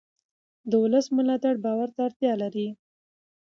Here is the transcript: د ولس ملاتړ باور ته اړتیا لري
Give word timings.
د 0.69 0.71
ولس 0.83 1.05
ملاتړ 1.17 1.55
باور 1.65 1.89
ته 1.95 1.99
اړتیا 2.07 2.33
لري 2.41 2.67